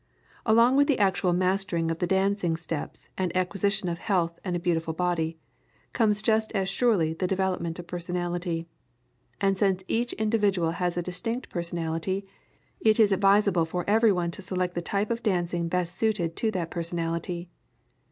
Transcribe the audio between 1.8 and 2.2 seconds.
of the